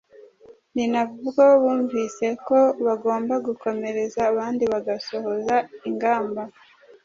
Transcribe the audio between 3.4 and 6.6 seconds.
gukomereza ahandi bagasohoza ingamba